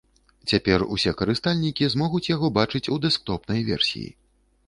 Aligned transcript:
Цяпер 0.51 0.83
усе 0.95 1.11
карыстальнікі 1.19 1.89
змогуць 1.93 2.23
яго 2.35 2.47
бачыць 2.57 2.83
у 2.95 2.99
дэсктопнай 3.05 3.61
версіі. 3.71 4.09